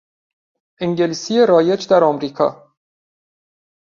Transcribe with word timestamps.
انگلیسی 0.81 1.45
رایج 1.45 1.87
در 1.89 2.03
امریکا 2.03 2.75